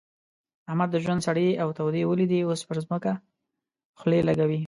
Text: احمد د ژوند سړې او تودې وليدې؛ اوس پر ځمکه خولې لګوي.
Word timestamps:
احمد 0.69 0.89
د 0.91 0.97
ژوند 1.03 1.21
سړې 1.27 1.47
او 1.61 1.67
تودې 1.77 2.03
وليدې؛ 2.05 2.39
اوس 2.43 2.61
پر 2.67 2.77
ځمکه 2.85 3.11
خولې 3.99 4.19
لګوي. 4.29 4.59